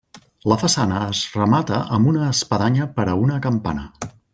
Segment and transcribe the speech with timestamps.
[0.51, 3.89] La façana es remata amb una espadanya per a una campana.